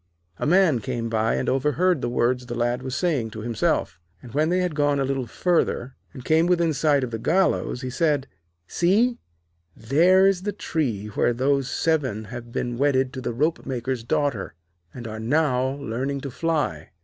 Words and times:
A 0.39 0.47
Man 0.47 0.79
came 0.79 1.09
by 1.09 1.35
and 1.35 1.47
overheard 1.47 2.01
the 2.01 2.09
words 2.09 2.47
the 2.47 2.55
Lad 2.55 2.81
was 2.81 2.95
saying 2.95 3.29
to 3.29 3.41
himself, 3.41 3.99
and 4.19 4.33
when 4.33 4.49
they 4.49 4.57
had 4.57 4.73
gone 4.73 4.99
a 4.99 5.05
little 5.05 5.27
further, 5.27 5.95
and 6.11 6.25
came 6.25 6.47
within 6.47 6.73
sight 6.73 7.03
of 7.03 7.11
the 7.11 7.19
gallows, 7.19 7.81
he 7.81 7.91
said: 7.91 8.27
'See, 8.65 9.19
there 9.77 10.25
is 10.25 10.41
the 10.41 10.53
tree 10.53 11.05
where 11.09 11.33
those 11.33 11.69
seven 11.69 12.23
have 12.33 12.51
been 12.51 12.79
wedded 12.79 13.13
to 13.13 13.21
the 13.21 13.31
ropemaker's 13.31 14.03
daughter, 14.03 14.55
and 14.91 15.07
are 15.07 15.19
now 15.19 15.73
learning 15.75 16.21
to 16.21 16.31
fly. 16.31 16.89